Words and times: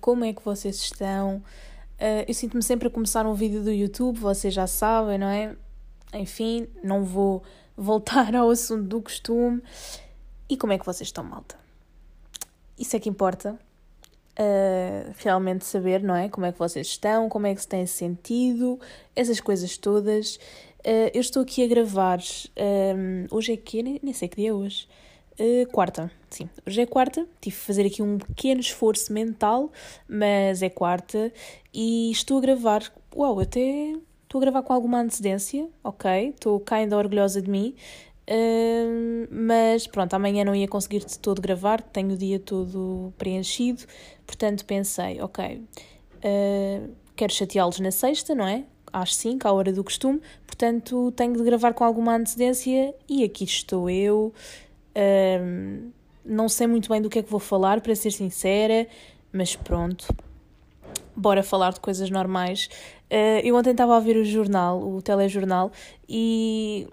como 0.00 0.24
é 0.24 0.32
que 0.32 0.44
vocês 0.44 0.76
estão? 0.76 1.42
Uh, 1.94 2.24
eu 2.26 2.34
sinto-me 2.34 2.62
sempre 2.62 2.88
a 2.88 2.90
começar 2.90 3.26
um 3.26 3.34
vídeo 3.34 3.62
do 3.62 3.70
YouTube, 3.70 4.18
vocês 4.18 4.52
já 4.52 4.66
sabem, 4.66 5.18
não 5.18 5.28
é? 5.28 5.54
Enfim, 6.12 6.66
não 6.82 7.04
vou 7.04 7.42
voltar 7.76 8.34
ao 8.34 8.50
assunto 8.50 8.84
do 8.84 9.00
costume. 9.00 9.62
E 10.48 10.56
como 10.56 10.72
é 10.72 10.78
que 10.78 10.84
vocês 10.84 11.08
estão, 11.08 11.24
malta? 11.24 11.56
Isso 12.78 12.96
é 12.96 13.00
que 13.00 13.08
importa. 13.08 13.58
Uh, 14.36 15.14
realmente 15.18 15.64
saber, 15.64 16.02
não 16.02 16.14
é? 16.14 16.28
Como 16.28 16.44
é 16.44 16.52
que 16.52 16.58
vocês 16.58 16.88
estão, 16.88 17.28
como 17.28 17.46
é 17.46 17.54
que 17.54 17.60
se 17.60 17.68
têm 17.68 17.86
sentido, 17.86 18.80
essas 19.14 19.40
coisas 19.40 19.78
todas. 19.78 20.36
Uh, 20.80 21.10
eu 21.14 21.20
estou 21.20 21.42
aqui 21.42 21.62
a 21.62 21.68
gravar. 21.68 22.18
Hoje 23.30 23.52
é 23.52 23.56
que? 23.56 23.82
Nem, 23.82 24.00
nem 24.02 24.12
sei 24.12 24.28
que 24.28 24.36
dia 24.36 24.50
é 24.50 24.52
hoje. 24.52 24.88
Uh, 25.38 25.66
quarta, 25.72 26.10
sim. 26.30 26.48
Hoje 26.66 26.82
é 26.82 26.86
quarta. 26.86 27.26
Tive 27.40 27.56
de 27.56 27.62
fazer 27.62 27.86
aqui 27.86 28.02
um 28.02 28.18
pequeno 28.18 28.60
esforço 28.60 29.12
mental, 29.12 29.70
mas 30.08 30.62
é 30.62 30.68
quarta 30.68 31.32
e 31.72 32.10
estou 32.10 32.38
a 32.38 32.40
gravar. 32.40 32.92
Uau, 33.14 33.40
até 33.40 33.94
estou 34.22 34.38
a 34.38 34.40
gravar 34.40 34.62
com 34.62 34.72
alguma 34.72 35.00
antecedência, 35.00 35.68
ok? 35.82 36.28
Estou 36.28 36.62
ainda 36.70 36.96
orgulhosa 36.96 37.42
de 37.42 37.50
mim. 37.50 37.74
Uh, 38.30 39.28
mas 39.30 39.86
pronto, 39.86 40.14
amanhã 40.14 40.44
não 40.44 40.54
ia 40.54 40.66
conseguir 40.66 41.04
de 41.04 41.18
todo 41.18 41.42
gravar, 41.42 41.82
tenho 41.82 42.14
o 42.14 42.16
dia 42.16 42.38
todo 42.38 43.12
preenchido, 43.18 43.82
portanto 44.26 44.64
pensei, 44.64 45.20
ok, 45.20 45.56
uh, 45.56 46.90
quero 47.14 47.32
chateá-los 47.34 47.80
na 47.80 47.90
sexta, 47.90 48.34
não 48.34 48.46
é? 48.46 48.64
Às 48.90 49.14
5, 49.16 49.46
à 49.46 49.52
hora 49.52 49.72
do 49.72 49.84
costume, 49.84 50.22
portanto 50.46 51.12
tenho 51.12 51.34
de 51.34 51.42
gravar 51.42 51.74
com 51.74 51.84
alguma 51.84 52.16
antecedência 52.16 52.94
e 53.06 53.24
aqui 53.24 53.44
estou 53.44 53.90
eu 53.90 54.32
um, 54.96 55.90
não 56.24 56.48
sei 56.48 56.66
muito 56.66 56.88
bem 56.88 57.00
do 57.00 57.10
que 57.10 57.18
é 57.18 57.22
que 57.22 57.30
vou 57.30 57.40
falar, 57.40 57.80
para 57.80 57.94
ser 57.94 58.10
sincera, 58.10 58.86
mas 59.32 59.54
pronto. 59.56 60.06
Bora 61.16 61.42
falar 61.42 61.72
de 61.72 61.80
coisas 61.80 62.10
normais. 62.10 62.68
Uh, 63.10 63.40
eu 63.44 63.56
ontem 63.56 63.70
estava 63.70 63.96
a 63.96 64.00
ver 64.00 64.16
o 64.16 64.24
jornal, 64.24 64.80
o 64.80 65.00
telejornal, 65.02 65.70
e 66.08 66.88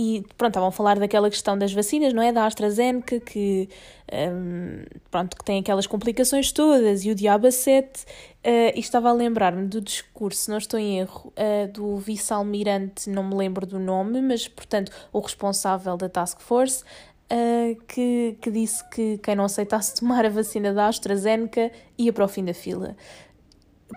e 0.00 0.24
pronto, 0.36 0.52
estavam 0.52 0.68
a 0.68 0.72
falar 0.72 0.96
daquela 0.96 1.28
questão 1.28 1.58
das 1.58 1.72
vacinas, 1.72 2.12
não 2.12 2.22
é? 2.22 2.30
Da 2.30 2.46
AstraZeneca, 2.46 3.18
que, 3.18 3.68
um, 4.12 4.84
pronto, 5.10 5.36
que 5.36 5.44
tem 5.44 5.58
aquelas 5.58 5.88
complicações 5.88 6.52
todas, 6.52 7.04
e 7.04 7.10
o 7.10 7.16
diabo 7.16 7.48
a 7.48 7.50
sete. 7.50 8.04
Uh, 8.44 8.70
e 8.76 8.78
estava 8.78 9.08
a 9.08 9.12
lembrar-me 9.12 9.66
do 9.66 9.80
discurso, 9.80 10.52
não 10.52 10.58
estou 10.58 10.78
em 10.78 11.00
erro, 11.00 11.32
uh, 11.36 11.72
do 11.72 11.96
vice-almirante, 11.96 13.10
não 13.10 13.24
me 13.24 13.34
lembro 13.34 13.66
do 13.66 13.80
nome, 13.80 14.22
mas, 14.22 14.46
portanto, 14.46 14.92
o 15.12 15.18
responsável 15.18 15.96
da 15.96 16.08
Task 16.08 16.40
Force, 16.40 16.84
uh, 17.32 17.76
que, 17.86 18.36
que 18.40 18.50
disse 18.50 18.82
que 18.90 19.18
quem 19.18 19.36
não 19.36 19.44
aceitasse 19.44 19.94
tomar 20.00 20.24
a 20.24 20.28
vacina 20.28 20.72
da 20.72 20.88
AstraZeneca 20.88 21.70
ia 21.96 22.12
para 22.12 22.24
o 22.24 22.28
fim 22.28 22.44
da 22.44 22.54
fila. 22.54 22.96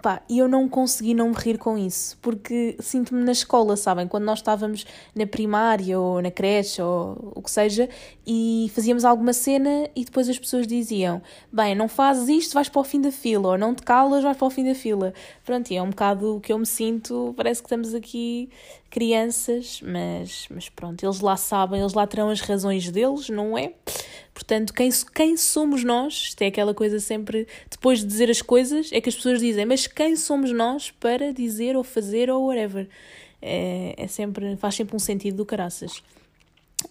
Pá, 0.01 0.21
e 0.29 0.39
eu 0.39 0.47
não 0.47 0.69
consegui 0.69 1.13
não 1.13 1.29
me 1.29 1.35
rir 1.35 1.57
com 1.57 1.77
isso, 1.77 2.17
porque 2.21 2.77
sinto-me 2.79 3.23
na 3.25 3.33
escola, 3.33 3.75
sabem? 3.75 4.07
Quando 4.07 4.23
nós 4.23 4.39
estávamos 4.39 4.85
na 5.13 5.27
primária 5.27 5.99
ou 5.99 6.21
na 6.21 6.31
creche 6.31 6.81
ou 6.81 7.33
o 7.35 7.41
que 7.41 7.51
seja 7.51 7.89
e 8.25 8.71
fazíamos 8.73 9.03
alguma 9.03 9.33
cena 9.33 9.89
e 9.93 10.05
depois 10.05 10.29
as 10.29 10.39
pessoas 10.39 10.65
diziam: 10.65 11.21
Bem, 11.51 11.75
não 11.75 11.89
fazes 11.89 12.29
isto, 12.29 12.53
vais 12.53 12.69
para 12.69 12.79
o 12.79 12.83
fim 12.85 13.01
da 13.01 13.11
fila, 13.11 13.49
ou 13.49 13.57
não 13.57 13.75
te 13.75 13.83
calas, 13.83 14.23
vais 14.23 14.37
para 14.37 14.47
o 14.47 14.49
fim 14.49 14.63
da 14.63 14.73
fila. 14.73 15.13
Pronto, 15.43 15.69
e 15.69 15.75
é 15.75 15.81
um 15.81 15.89
bocado 15.89 16.37
o 16.37 16.39
que 16.39 16.53
eu 16.53 16.57
me 16.57 16.65
sinto, 16.65 17.33
parece 17.35 17.61
que 17.61 17.67
estamos 17.67 17.93
aqui 17.93 18.49
crianças, 18.89 19.81
mas, 19.81 20.47
mas 20.49 20.69
pronto, 20.69 21.03
eles 21.03 21.19
lá 21.19 21.35
sabem, 21.35 21.81
eles 21.81 21.93
lá 21.93 22.07
terão 22.07 22.29
as 22.29 22.41
razões 22.41 22.89
deles, 22.89 23.29
não 23.29 23.57
é? 23.57 23.73
Portanto, 24.41 24.73
quem, 24.73 24.89
quem 25.13 25.37
somos 25.37 25.83
nós? 25.83 26.13
Isto 26.13 26.41
é 26.41 26.47
aquela 26.47 26.73
coisa 26.73 26.99
sempre, 26.99 27.47
depois 27.69 27.99
de 27.99 28.07
dizer 28.07 28.27
as 28.27 28.41
coisas, 28.41 28.91
é 28.91 28.99
que 28.99 29.07
as 29.07 29.15
pessoas 29.15 29.39
dizem, 29.39 29.67
mas 29.67 29.85
quem 29.85 30.15
somos 30.15 30.51
nós 30.51 30.89
para 30.89 31.31
dizer 31.31 31.77
ou 31.77 31.83
fazer 31.83 32.27
ou 32.27 32.47
whatever? 32.47 32.89
É, 33.39 33.93
é 33.95 34.07
sempre, 34.07 34.57
faz 34.57 34.73
sempre 34.73 34.95
um 34.95 34.99
sentido 34.99 35.37
do 35.37 35.45
caraças. 35.45 36.01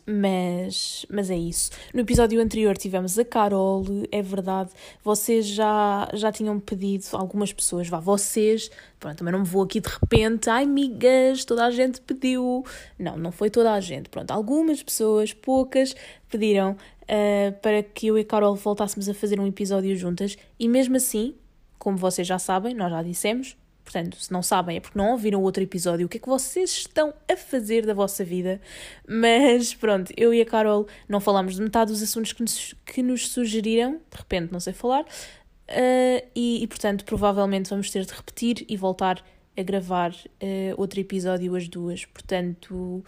Mas, 0.06 1.04
mas 1.10 1.28
é 1.28 1.36
isso. 1.36 1.72
No 1.92 2.02
episódio 2.02 2.40
anterior 2.40 2.76
tivemos 2.76 3.18
a 3.18 3.24
Carol, 3.24 3.84
é 4.12 4.22
verdade. 4.22 4.70
Vocês 5.02 5.44
já, 5.44 6.08
já 6.14 6.30
tinham 6.30 6.60
pedido, 6.60 7.04
algumas 7.14 7.52
pessoas, 7.52 7.88
vá, 7.88 7.98
vocês, 7.98 8.70
pronto, 9.00 9.18
também 9.18 9.32
não 9.32 9.40
me 9.40 9.46
vou 9.46 9.64
aqui 9.64 9.80
de 9.80 9.88
repente, 9.88 10.48
ai 10.48 10.62
amigas, 10.62 11.44
toda 11.44 11.64
a 11.64 11.70
gente 11.72 12.00
pediu. 12.00 12.64
Não, 12.96 13.16
não 13.16 13.32
foi 13.32 13.50
toda 13.50 13.72
a 13.72 13.80
gente. 13.80 14.08
Pronto, 14.08 14.30
algumas 14.30 14.80
pessoas, 14.80 15.32
poucas, 15.32 15.96
pediram 16.28 16.76
uh, 17.10 17.52
para 17.60 17.82
que 17.82 18.06
eu 18.06 18.18
e 18.18 18.24
Carol 18.24 18.54
voltássemos 18.54 19.08
a 19.08 19.14
fazer 19.14 19.40
um 19.40 19.46
episódio 19.46 19.94
juntas 19.96 20.38
e 20.58 20.68
mesmo 20.68 20.96
assim, 20.96 21.34
como 21.78 21.96
vocês 21.96 22.26
já 22.26 22.38
sabem, 22.38 22.74
nós 22.74 22.90
já 22.90 23.02
dissemos, 23.02 23.56
Portanto, 23.90 24.16
se 24.20 24.32
não 24.32 24.40
sabem 24.40 24.76
é 24.76 24.80
porque 24.80 24.96
não 24.96 25.10
ouviram 25.10 25.42
outro 25.42 25.60
episódio, 25.60 26.06
o 26.06 26.08
que 26.08 26.18
é 26.18 26.20
que 26.20 26.28
vocês 26.28 26.70
estão 26.70 27.12
a 27.28 27.36
fazer 27.36 27.84
da 27.84 27.92
vossa 27.92 28.24
vida. 28.24 28.60
Mas 29.08 29.74
pronto, 29.74 30.12
eu 30.16 30.32
e 30.32 30.40
a 30.40 30.46
Carol 30.46 30.86
não 31.08 31.18
falámos 31.18 31.56
de 31.56 31.62
metade 31.62 31.90
dos 31.90 32.00
assuntos 32.00 32.32
que 32.32 32.40
nos, 32.40 32.74
que 32.86 33.02
nos 33.02 33.28
sugeriram, 33.28 33.94
de 33.94 34.16
repente 34.16 34.52
não 34.52 34.60
sei 34.60 34.72
falar, 34.72 35.02
uh, 35.02 36.26
e, 36.36 36.62
e, 36.62 36.66
portanto 36.68 37.04
provavelmente 37.04 37.68
vamos 37.70 37.90
ter 37.90 38.04
de 38.04 38.12
repetir 38.12 38.64
e 38.68 38.76
voltar 38.76 39.24
a 39.56 39.62
gravar 39.62 40.12
uh, 40.12 40.74
outro 40.76 41.00
episódio 41.00 41.56
as 41.56 41.66
duas. 41.66 42.04
Portanto, 42.04 43.04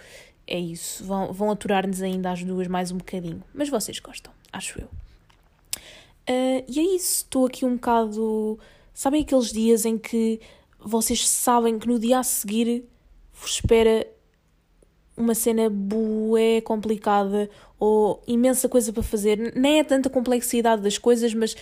é 0.52 0.60
isso. 0.60 1.02
Vão, 1.04 1.32
vão 1.32 1.50
aturar-nos 1.50 2.02
ainda 2.02 2.30
as 2.30 2.44
duas 2.44 2.68
mais 2.68 2.92
um 2.92 2.98
bocadinho. 2.98 3.42
Mas 3.54 3.70
vocês 3.70 3.98
gostam, 3.98 4.30
acho 4.52 4.78
eu. 4.78 4.86
Uh, 6.28 6.62
e 6.68 6.78
é 6.78 6.94
isso, 6.94 7.24
estou 7.24 7.46
aqui 7.46 7.64
um 7.64 7.74
bocado. 7.74 8.58
Sabem 8.92 9.22
aqueles 9.22 9.50
dias 9.50 9.86
em 9.86 9.96
que 9.96 10.40
vocês 10.78 11.26
sabem 11.26 11.78
que 11.78 11.88
no 11.88 11.98
dia 11.98 12.18
a 12.18 12.22
seguir 12.22 12.84
vos 13.32 13.52
espera 13.52 14.06
uma 15.16 15.34
cena 15.34 15.70
bué 15.70 16.60
complicada 16.60 17.48
ou 17.78 18.22
imensa 18.26 18.68
coisa 18.68 18.92
para 18.92 19.02
fazer. 19.02 19.54
Nem 19.56 19.78
é 19.78 19.84
tanta 19.84 20.10
complexidade 20.10 20.82
das 20.82 20.98
coisas, 20.98 21.32
mas 21.32 21.56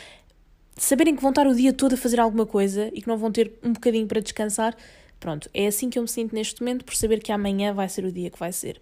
saberem 0.77 1.15
que 1.15 1.22
vão 1.22 1.31
estar 1.31 1.47
o 1.47 1.55
dia 1.55 1.72
todo 1.72 1.93
a 1.93 1.97
fazer 1.97 2.19
alguma 2.19 2.45
coisa 2.45 2.91
e 2.93 3.01
que 3.01 3.07
não 3.07 3.17
vão 3.17 3.31
ter 3.31 3.53
um 3.62 3.72
bocadinho 3.72 4.09
para 4.09 4.21
descansar. 4.21 4.77
Pronto, 5.20 5.50
é 5.53 5.66
assim 5.66 5.91
que 5.91 5.98
eu 5.98 6.03
me 6.03 6.08
sinto 6.08 6.34
neste 6.34 6.62
momento 6.62 6.84
por 6.84 6.97
saber 6.97 7.20
que 7.22 7.31
amanhã 7.31 7.75
vai 7.75 7.88
ser 7.88 8.06
o 8.06 8.10
dia 8.10 8.31
que 8.31 8.38
vai 8.38 8.53
ser. 8.53 8.81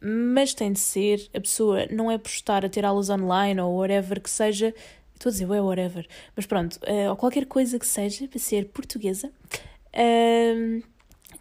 Mas 0.00 0.52
tem 0.54 0.72
de 0.72 0.78
ser, 0.78 1.28
a 1.34 1.40
pessoa 1.40 1.86
não 1.90 2.10
é 2.10 2.18
por 2.18 2.28
estar 2.28 2.64
a 2.64 2.68
ter 2.68 2.84
aulas 2.84 3.08
online 3.10 3.58
ou 3.60 3.74
whatever 3.78 4.20
que 4.20 4.30
seja, 4.30 4.74
estou 5.14 5.30
a 5.30 5.32
dizer, 5.32 5.44
é 5.44 5.60
whatever, 5.60 6.06
mas 6.36 6.46
pronto, 6.46 6.78
uh, 6.86 7.10
ou 7.10 7.16
qualquer 7.16 7.46
coisa 7.46 7.78
que 7.78 7.86
seja 7.86 8.28
para 8.28 8.38
ser 8.38 8.66
portuguesa, 8.66 9.32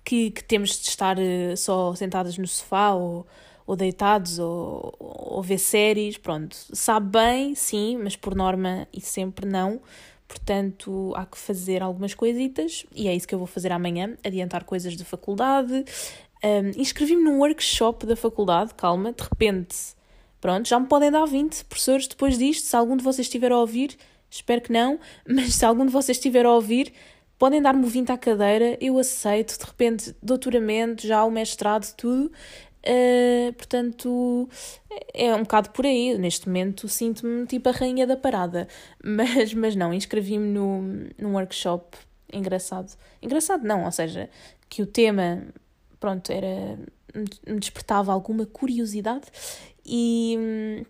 que, 0.03 0.31
que, 0.31 0.43
temos 0.43 0.79
de 0.81 0.87
estar 0.87 1.17
uh, 1.19 1.55
só 1.55 1.93
sentadas 1.93 2.37
no 2.37 2.47
sofá 2.47 2.93
ou, 2.93 3.27
ou 3.67 3.75
deitados 3.75 4.39
ou, 4.39 4.95
ou 4.99 5.43
ver 5.43 5.59
séries, 5.59 6.17
pronto. 6.17 6.55
Sabe 6.73 7.09
bem, 7.19 7.53
sim, 7.53 7.99
mas 8.01 8.15
por 8.15 8.33
norma 8.33 8.87
e 8.93 9.01
sempre 9.01 9.45
não. 9.45 9.81
Portanto, 10.27 11.13
há 11.15 11.25
que 11.25 11.37
fazer 11.37 11.81
algumas 11.81 12.13
coisitas 12.13 12.85
e 12.93 13.07
é 13.07 13.15
isso 13.15 13.27
que 13.27 13.33
eu 13.33 13.39
vou 13.39 13.47
fazer 13.47 13.71
amanhã: 13.71 14.17
adiantar 14.23 14.63
coisas 14.65 14.95
da 14.95 15.05
faculdade. 15.05 15.85
Um, 16.43 16.79
Inscrevi-me 16.79 17.23
num 17.23 17.39
workshop 17.39 18.05
da 18.05 18.15
faculdade, 18.15 18.73
calma, 18.75 19.11
de 19.11 19.23
repente, 19.23 19.75
pronto, 20.39 20.67
já 20.67 20.79
me 20.79 20.85
podem 20.85 21.09
dar 21.09 21.25
20 21.25 21.65
professores 21.65 22.07
depois 22.07 22.37
disto. 22.37 22.65
Se 22.65 22.75
algum 22.75 22.95
de 22.97 23.03
vocês 23.03 23.25
estiver 23.25 23.51
a 23.51 23.57
ouvir, 23.57 23.97
espero 24.29 24.61
que 24.61 24.71
não, 24.71 24.99
mas 25.27 25.55
se 25.55 25.65
algum 25.65 25.85
de 25.85 25.91
vocês 25.91 26.17
estiver 26.17 26.45
a 26.45 26.51
ouvir, 26.51 26.93
podem 27.39 27.61
dar-me 27.61 27.85
20 27.85 28.11
à 28.11 28.17
cadeira, 28.17 28.77
eu 28.81 28.99
aceito, 28.99 29.57
de 29.57 29.65
repente, 29.65 30.15
doutoramento, 30.21 31.07
já 31.07 31.23
o 31.23 31.31
mestrado, 31.31 31.93
tudo. 31.95 32.31
Uh, 32.85 33.51
portanto, 33.53 34.49
é 35.13 35.33
um 35.33 35.43
bocado 35.43 35.69
por 35.71 35.85
aí. 35.85 36.17
Neste 36.17 36.47
momento 36.47 36.87
sinto-me 36.87 37.45
tipo 37.45 37.69
a 37.69 37.71
rainha 37.71 38.07
da 38.07 38.17
parada. 38.17 38.67
Mas, 39.03 39.53
mas 39.53 39.75
não, 39.75 39.93
inscrevi-me 39.93 40.47
no, 40.47 40.81
num 41.17 41.33
workshop 41.33 41.97
engraçado. 42.31 42.93
Engraçado 43.21 43.63
não, 43.65 43.85
ou 43.85 43.91
seja, 43.91 44.29
que 44.69 44.81
o 44.81 44.85
tema, 44.85 45.43
pronto, 45.99 46.31
era 46.31 46.77
me 47.47 47.59
despertava 47.59 48.11
alguma 48.11 48.45
curiosidade 48.45 49.25
e, 49.85 50.85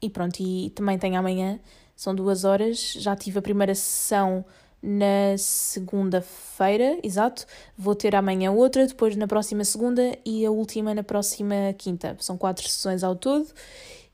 e 0.00 0.10
pronto, 0.10 0.40
e 0.40 0.70
também 0.70 0.98
tenho 0.98 1.16
amanhã, 1.16 1.60
são 1.94 2.14
duas 2.14 2.44
horas, 2.44 2.94
já 2.94 3.14
tive 3.14 3.38
a 3.38 3.42
primeira 3.42 3.74
sessão 3.74 4.44
na 4.82 5.36
segunda-feira, 5.36 6.98
exato. 7.02 7.46
Vou 7.76 7.94
ter 7.94 8.14
amanhã 8.14 8.50
outra, 8.50 8.86
depois 8.86 9.14
na 9.16 9.26
próxima 9.26 9.64
segunda 9.64 10.16
e 10.24 10.44
a 10.44 10.50
última 10.50 10.94
na 10.94 11.02
próxima 11.02 11.74
quinta. 11.76 12.16
São 12.20 12.38
quatro 12.38 12.68
sessões 12.68 13.04
ao 13.04 13.14
todo 13.14 13.46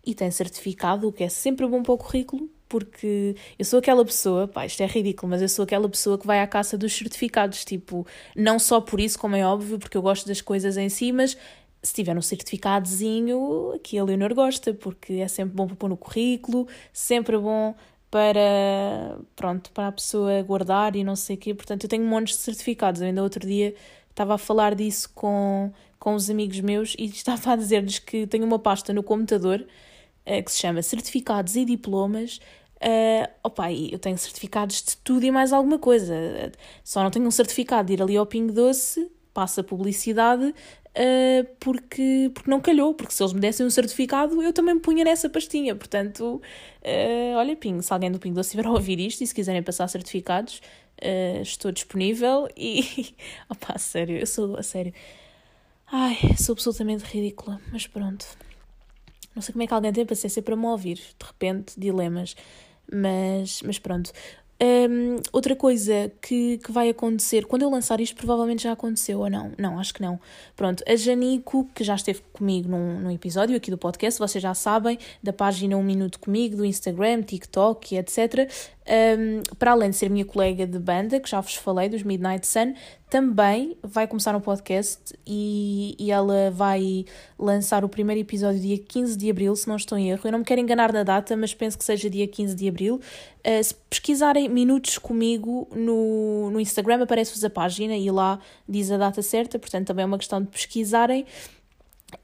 e 0.04 0.14
tem 0.14 0.30
certificado, 0.30 1.08
o 1.08 1.12
que 1.12 1.24
é 1.24 1.28
sempre 1.28 1.66
bom 1.66 1.82
para 1.82 1.92
o 1.92 1.98
currículo, 1.98 2.48
porque 2.68 3.34
eu 3.58 3.64
sou 3.64 3.78
aquela 3.78 4.04
pessoa, 4.04 4.46
pá, 4.48 4.64
isto 4.66 4.82
é 4.82 4.86
ridículo, 4.86 5.30
mas 5.30 5.42
eu 5.42 5.48
sou 5.48 5.64
aquela 5.64 5.88
pessoa 5.88 6.16
que 6.18 6.26
vai 6.26 6.40
à 6.40 6.46
caça 6.46 6.78
dos 6.78 6.92
certificados, 6.92 7.64
tipo, 7.64 8.06
não 8.36 8.58
só 8.58 8.80
por 8.80 9.00
isso, 9.00 9.18
como 9.18 9.34
é 9.36 9.44
óbvio, 9.44 9.78
porque 9.78 9.96
eu 9.96 10.02
gosto 10.02 10.26
das 10.26 10.40
coisas 10.40 10.76
em 10.76 10.88
si, 10.88 11.12
mas 11.12 11.36
se 11.82 11.94
tiver 11.94 12.16
um 12.16 12.22
certificadozinho, 12.22 13.72
aqui 13.74 13.98
a 13.98 14.04
Leonor 14.04 14.34
gosta, 14.34 14.74
porque 14.74 15.14
é 15.14 15.28
sempre 15.28 15.54
bom 15.54 15.66
para 15.66 15.76
pôr 15.76 15.88
no 15.88 15.96
currículo, 15.96 16.66
sempre 16.92 17.38
bom 17.38 17.74
para, 18.16 19.18
pronto, 19.36 19.70
para 19.72 19.88
a 19.88 19.92
pessoa 19.92 20.42
guardar 20.42 20.96
e 20.96 21.04
não 21.04 21.14
sei 21.14 21.36
o 21.36 21.38
quê. 21.38 21.52
Portanto, 21.52 21.84
eu 21.84 21.90
tenho 21.90 22.02
montes 22.02 22.38
de 22.38 22.44
certificados. 22.44 23.02
Eu 23.02 23.08
ainda 23.08 23.22
outro 23.22 23.46
dia 23.46 23.74
estava 24.08 24.36
a 24.36 24.38
falar 24.38 24.74
disso 24.74 25.10
com, 25.14 25.70
com 25.98 26.14
os 26.14 26.30
amigos 26.30 26.60
meus 26.60 26.96
e 26.98 27.04
estava 27.12 27.52
a 27.52 27.56
dizer-lhes 27.56 27.98
que 27.98 28.26
tenho 28.26 28.46
uma 28.46 28.58
pasta 28.58 28.90
no 28.94 29.02
computador 29.02 29.60
uh, 29.60 30.42
que 30.42 30.50
se 30.50 30.60
chama 30.60 30.80
Certificados 30.80 31.56
e 31.56 31.66
Diplomas. 31.66 32.40
Uh, 32.76 33.28
opa, 33.42 33.70
eu 33.70 33.98
tenho 33.98 34.16
certificados 34.16 34.82
de 34.82 34.96
tudo 34.96 35.26
e 35.26 35.30
mais 35.30 35.52
alguma 35.52 35.78
coisa. 35.78 36.14
Só 36.82 37.02
não 37.02 37.10
tenho 37.10 37.26
um 37.26 37.30
certificado 37.30 37.88
de 37.88 37.92
ir 37.92 38.02
ali 38.02 38.16
ao 38.16 38.24
Pingo 38.24 38.54
Doce, 38.54 39.12
passa 39.34 39.62
publicidade 39.62 40.54
uh, 40.96 41.46
porque, 41.60 42.30
porque 42.34 42.50
não 42.50 42.60
calhou, 42.60 42.94
porque 42.94 43.12
se 43.12 43.22
eles 43.22 43.32
me 43.32 43.40
dessem 43.40 43.66
um 43.66 43.70
certificado 43.70 44.42
eu 44.42 44.52
também 44.52 44.74
me 44.74 44.80
punha 44.80 45.04
nessa 45.04 45.28
pastinha. 45.28 45.74
Portanto, 45.74 46.40
uh, 46.82 47.36
olha, 47.36 47.54
Pingo, 47.54 47.82
se 47.82 47.92
alguém 47.92 48.10
do 48.10 48.18
Pingo 48.18 48.34
Doce 48.34 48.48
estiver 48.48 48.66
a 48.66 48.70
ouvir 48.70 48.98
isto 48.98 49.22
e 49.22 49.26
se 49.26 49.34
quiserem 49.34 49.62
passar 49.62 49.88
certificados, 49.88 50.60
uh, 51.02 51.42
estou 51.42 51.70
disponível 51.70 52.48
e. 52.56 53.14
opa, 53.48 53.78
sério, 53.78 54.18
eu 54.18 54.26
sou 54.26 54.56
a 54.56 54.62
sério. 54.62 54.92
Ai, 55.90 56.16
sou 56.36 56.54
absolutamente 56.54 57.04
ridícula, 57.04 57.60
mas 57.70 57.86
pronto. 57.86 58.26
Não 59.34 59.42
sei 59.42 59.52
como 59.52 59.62
é 59.62 59.66
que 59.66 59.74
alguém 59.74 59.92
tem 59.92 60.06
paciência 60.06 60.42
para 60.42 60.56
me 60.56 60.66
ouvir, 60.66 60.96
de 60.96 61.26
repente, 61.26 61.78
dilemas. 61.78 62.34
Mas, 62.90 63.60
mas 63.62 63.78
pronto. 63.78 64.12
Um, 64.58 65.20
outra 65.32 65.54
coisa 65.54 66.10
que, 66.22 66.58
que 66.58 66.72
vai 66.72 66.88
acontecer, 66.88 67.44
quando 67.44 67.62
eu 67.62 67.70
lançar 67.70 68.00
isto, 68.00 68.16
provavelmente 68.16 68.62
já 68.62 68.72
aconteceu 68.72 69.20
ou 69.20 69.28
não? 69.28 69.52
Não, 69.58 69.78
acho 69.78 69.92
que 69.92 70.00
não. 70.00 70.18
Pronto, 70.54 70.82
a 70.88 70.96
Janico, 70.96 71.68
que 71.74 71.84
já 71.84 71.94
esteve 71.94 72.22
comigo 72.32 72.68
num, 72.68 73.00
num 73.00 73.10
episódio 73.10 73.54
aqui 73.56 73.70
do 73.70 73.76
podcast, 73.76 74.18
vocês 74.18 74.40
já 74.40 74.54
sabem, 74.54 74.98
da 75.22 75.32
página 75.32 75.76
Um 75.76 75.82
Minuto 75.82 76.18
Comigo, 76.18 76.56
do 76.56 76.64
Instagram, 76.64 77.22
TikTok 77.22 77.96
etc. 77.96 78.50
Um, 78.88 79.42
para 79.58 79.72
além 79.72 79.90
de 79.90 79.96
ser 79.96 80.08
minha 80.08 80.24
colega 80.24 80.64
de 80.64 80.78
banda, 80.78 81.18
que 81.18 81.28
já 81.28 81.40
vos 81.40 81.56
falei, 81.56 81.88
dos 81.88 82.04
Midnight 82.04 82.46
Sun, 82.46 82.74
também 83.10 83.76
vai 83.82 84.06
começar 84.06 84.34
um 84.36 84.40
podcast 84.40 85.12
e, 85.26 85.96
e 85.98 86.10
ela 86.10 86.50
vai 86.52 87.04
lançar 87.38 87.84
o 87.84 87.88
primeiro 87.88 88.20
episódio 88.20 88.60
dia 88.60 88.78
15 88.78 89.16
de 89.16 89.30
abril, 89.30 89.54
se 89.56 89.66
não 89.66 89.76
estou 89.76 89.98
em 89.98 90.10
erro. 90.10 90.20
Eu 90.24 90.32
não 90.32 90.38
me 90.40 90.44
quero 90.44 90.60
enganar 90.60 90.92
na 90.92 91.02
data, 91.02 91.36
mas 91.36 91.52
penso 91.52 91.76
que 91.76 91.84
seja 91.84 92.08
dia 92.08 92.28
15 92.28 92.54
de 92.54 92.68
abril. 92.68 93.00
Uh, 93.44 93.62
se 93.62 93.74
pesquisarem 93.90 94.48
minutos 94.48 94.98
comigo 94.98 95.68
no, 95.74 96.50
no 96.50 96.60
Instagram, 96.60 97.02
aparece-vos 97.02 97.44
a 97.44 97.50
página 97.50 97.96
e 97.96 98.10
lá 98.10 98.38
diz 98.68 98.90
a 98.90 98.96
data 98.96 99.20
certa, 99.22 99.58
portanto 99.58 99.86
também 99.88 100.02
é 100.04 100.06
uma 100.06 100.18
questão 100.18 100.40
de 100.40 100.48
pesquisarem. 100.48 101.26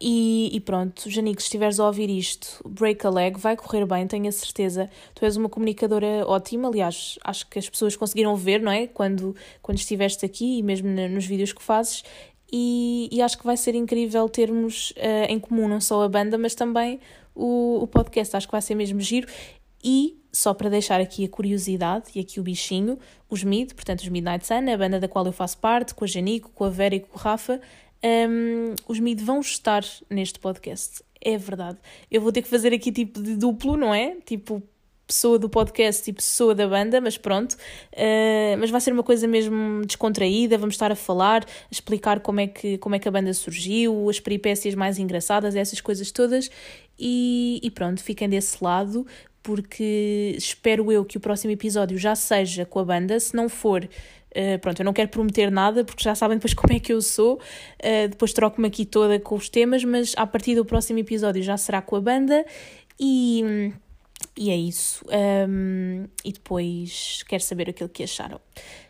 E, 0.00 0.50
e, 0.52 0.60
pronto, 0.60 1.08
Janique, 1.08 1.42
se 1.42 1.46
estiveres 1.46 1.78
a 1.78 1.86
ouvir 1.86 2.10
isto, 2.10 2.60
break 2.68 3.06
a 3.06 3.10
leg, 3.10 3.38
vai 3.38 3.56
correr 3.56 3.86
bem, 3.86 4.06
tenho 4.06 4.28
a 4.28 4.32
certeza. 4.32 4.90
Tu 5.14 5.24
és 5.24 5.36
uma 5.36 5.48
comunicadora 5.48 6.26
ótima, 6.26 6.68
aliás, 6.68 7.18
acho 7.22 7.48
que 7.48 7.58
as 7.58 7.68
pessoas 7.68 7.96
conseguiram 7.96 8.34
ver, 8.36 8.60
não 8.60 8.72
é? 8.72 8.86
Quando, 8.86 9.34
quando 9.60 9.78
estiveste 9.78 10.24
aqui 10.24 10.58
e 10.58 10.62
mesmo 10.62 10.88
nos 10.88 11.24
vídeos 11.24 11.52
que 11.52 11.62
fazes. 11.62 12.04
E, 12.52 13.08
e 13.10 13.22
acho 13.22 13.38
que 13.38 13.44
vai 13.44 13.56
ser 13.56 13.74
incrível 13.74 14.28
termos 14.28 14.90
uh, 14.92 15.26
em 15.28 15.40
comum 15.40 15.66
não 15.66 15.80
só 15.80 16.02
a 16.02 16.08
banda, 16.08 16.36
mas 16.36 16.54
também 16.54 17.00
o, 17.34 17.78
o 17.82 17.86
podcast. 17.86 18.36
Acho 18.36 18.46
que 18.46 18.52
vai 18.52 18.62
ser 18.62 18.74
mesmo 18.74 19.00
giro. 19.00 19.26
E, 19.82 20.18
só 20.32 20.54
para 20.54 20.70
deixar 20.70 21.00
aqui 21.00 21.24
a 21.24 21.28
curiosidade 21.28 22.06
e 22.14 22.20
aqui 22.20 22.40
o 22.40 22.42
bichinho, 22.42 22.98
os 23.28 23.44
Mid, 23.44 23.72
portanto 23.72 24.00
os 24.00 24.08
Midnight 24.08 24.46
Sun, 24.46 24.70
a 24.72 24.76
banda 24.76 24.98
da 24.98 25.08
qual 25.08 25.26
eu 25.26 25.32
faço 25.32 25.58
parte, 25.58 25.94
com 25.94 26.04
a 26.04 26.08
Janico, 26.08 26.50
com 26.54 26.64
a 26.64 26.70
Vera 26.70 26.94
e 26.94 27.00
com 27.00 27.16
o 27.16 27.20
Rafa, 27.20 27.60
um, 28.04 28.74
os 28.88 28.98
Mid 28.98 29.20
vão 29.20 29.40
estar 29.40 29.84
neste 30.10 30.38
podcast. 30.38 31.02
É 31.20 31.38
verdade. 31.38 31.78
Eu 32.10 32.20
vou 32.20 32.32
ter 32.32 32.42
que 32.42 32.48
fazer 32.48 32.72
aqui 32.72 32.90
tipo 32.90 33.22
de 33.22 33.36
duplo, 33.36 33.76
não 33.76 33.94
é? 33.94 34.16
Tipo, 34.24 34.62
pessoa 35.06 35.38
do 35.38 35.48
podcast 35.48 36.08
e 36.08 36.12
pessoa 36.12 36.54
da 36.54 36.66
banda, 36.66 37.00
mas 37.00 37.18
pronto. 37.18 37.52
Uh, 37.92 38.56
mas 38.58 38.70
vai 38.70 38.80
ser 38.80 38.92
uma 38.92 39.02
coisa 39.02 39.28
mesmo 39.28 39.84
descontraída, 39.84 40.56
vamos 40.58 40.74
estar 40.74 40.90
a 40.90 40.96
falar, 40.96 41.44
a 41.44 41.48
explicar 41.70 42.20
como 42.20 42.40
é 42.40 42.46
que, 42.46 42.78
como 42.78 42.94
é 42.94 42.98
que 42.98 43.06
a 43.06 43.10
banda 43.10 43.32
surgiu, 43.34 44.08
as 44.08 44.18
peripécias 44.18 44.74
mais 44.74 44.98
engraçadas, 44.98 45.54
essas 45.54 45.80
coisas 45.80 46.10
todas. 46.10 46.50
E, 46.98 47.60
e 47.62 47.70
pronto, 47.70 48.02
fiquem 48.02 48.28
desse 48.28 48.62
lado, 48.62 49.06
porque 49.42 50.34
espero 50.36 50.90
eu 50.90 51.04
que 51.04 51.18
o 51.18 51.20
próximo 51.20 51.52
episódio 51.52 51.98
já 51.98 52.14
seja 52.14 52.64
com 52.64 52.78
a 52.78 52.84
banda, 52.84 53.18
se 53.20 53.34
não 53.34 53.48
for 53.48 53.88
Uh, 54.32 54.58
pronto, 54.60 54.80
eu 54.80 54.84
não 54.84 54.92
quero 54.92 55.08
prometer 55.10 55.50
nada 55.50 55.84
porque 55.84 56.02
já 56.02 56.14
sabem 56.14 56.38
depois 56.38 56.54
como 56.54 56.72
é 56.72 56.80
que 56.80 56.92
eu 56.92 57.00
sou. 57.00 57.34
Uh, 57.34 58.08
depois 58.08 58.32
troco-me 58.32 58.68
aqui 58.68 58.84
toda 58.84 59.20
com 59.20 59.34
os 59.34 59.48
temas, 59.48 59.84
mas 59.84 60.14
a 60.16 60.26
partir 60.26 60.54
do 60.54 60.64
próximo 60.64 60.98
episódio 60.98 61.42
já 61.42 61.56
será 61.56 61.82
com 61.82 61.96
a 61.96 62.00
banda 62.00 62.44
e, 62.98 63.72
e 64.36 64.50
é 64.50 64.56
isso. 64.56 65.04
Um, 65.48 66.06
e 66.24 66.32
depois 66.32 67.22
quero 67.28 67.42
saber 67.42 67.70
aquilo 67.70 67.88
que 67.88 68.02
acharam. 68.02 68.40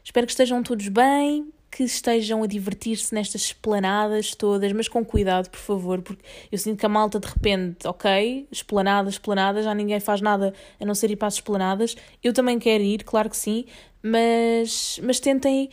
Espero 0.04 0.26
que 0.26 0.32
estejam 0.32 0.62
todos 0.62 0.88
bem 0.88 1.52
que 1.72 1.84
estejam 1.84 2.42
a 2.42 2.46
divertir-se 2.46 3.14
nestas 3.14 3.40
esplanadas 3.46 4.34
todas, 4.34 4.70
mas 4.72 4.88
com 4.88 5.02
cuidado, 5.02 5.48
por 5.48 5.58
favor, 5.58 6.02
porque 6.02 6.22
eu 6.52 6.58
sinto 6.58 6.78
que 6.78 6.84
a 6.84 6.88
malta 6.88 7.18
de 7.18 7.26
repente, 7.26 7.88
ok, 7.88 8.46
esplanadas, 8.52 9.14
esplanadas, 9.14 9.64
já 9.64 9.74
ninguém 9.74 9.98
faz 9.98 10.20
nada 10.20 10.52
a 10.78 10.84
não 10.84 10.94
ser 10.94 11.10
ir 11.10 11.16
para 11.16 11.28
as 11.28 11.34
esplanadas. 11.34 11.96
Eu 12.22 12.34
também 12.34 12.58
quero 12.58 12.84
ir, 12.84 13.02
claro 13.04 13.30
que 13.30 13.36
sim, 13.38 13.64
mas, 14.02 15.00
mas 15.02 15.18
tentem, 15.18 15.70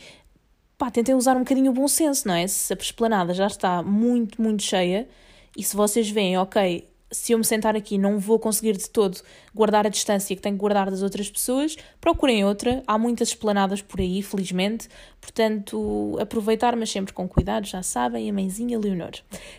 pá, 0.78 0.90
tentem 0.90 1.14
usar 1.14 1.36
um 1.36 1.40
bocadinho 1.40 1.70
o 1.70 1.74
bom 1.74 1.86
senso, 1.86 2.26
não 2.26 2.34
é? 2.34 2.46
Se 2.46 2.72
a 2.72 2.76
esplanada 2.76 3.34
já 3.34 3.46
está 3.46 3.82
muito, 3.82 4.40
muito 4.40 4.62
cheia 4.62 5.06
e 5.54 5.62
se 5.62 5.76
vocês 5.76 6.08
veem, 6.08 6.38
ok, 6.38 6.88
se 7.10 7.32
eu 7.32 7.38
me 7.38 7.44
sentar 7.44 7.76
aqui 7.76 7.98
não 7.98 8.18
vou 8.18 8.38
conseguir 8.38 8.76
de 8.76 8.88
todo 8.88 9.20
guardar 9.54 9.86
a 9.86 9.90
distância 9.90 10.34
que 10.34 10.42
tenho 10.42 10.54
que 10.54 10.60
guardar 10.60 10.90
das 10.90 11.02
outras 11.02 11.28
pessoas, 11.30 11.76
procurem 12.00 12.44
outra. 12.44 12.82
Há 12.86 12.96
muitas 12.96 13.28
esplanadas 13.28 13.82
por 13.82 14.00
aí, 14.00 14.22
felizmente. 14.22 14.88
Portanto, 15.20 16.16
aproveitar, 16.20 16.76
mas 16.76 16.90
sempre 16.90 17.12
com 17.12 17.28
cuidado, 17.28 17.66
já 17.66 17.82
sabem, 17.82 18.28
a 18.28 18.32
mãezinha 18.32 18.78
Leonor. 18.78 19.12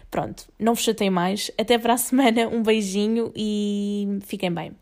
Pronto, 0.10 0.48
não 0.58 0.74
vos 0.74 0.84
chatei 0.84 1.10
mais. 1.10 1.52
Até 1.58 1.78
para 1.78 1.94
a 1.94 1.98
semana, 1.98 2.48
um 2.48 2.64
beijinho 2.64 3.32
e 3.36 4.20
fiquem 4.22 4.52
bem. 4.52 4.81